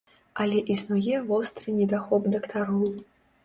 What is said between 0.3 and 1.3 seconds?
Але існуе